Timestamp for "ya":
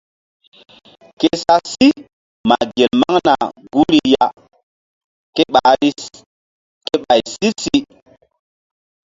4.15-4.27